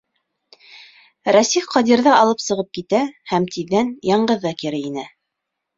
[1.37, 3.05] Рәсих Ҡадирҙы алып сығып китә
[3.35, 5.11] һәм тиҙҙән яңғыҙы кире инә.